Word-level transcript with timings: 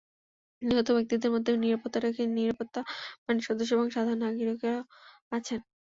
নিহত 0.61 0.87
ব্যক্তিদের 0.95 1.33
মধ্যে 1.35 1.51
নিরাপত্তারক্ষী, 1.57 2.23
নিরাপত্তা 2.35 2.79
বাহিনীর 3.19 3.47
সদস্য 3.47 3.71
এবং 3.73 3.87
সাধারণ 3.91 4.19
নাগরিকও 4.23 4.79
আছেন। 5.31 5.59